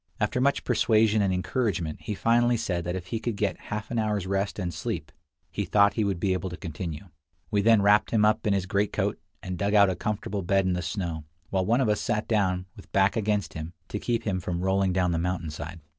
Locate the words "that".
2.85-2.95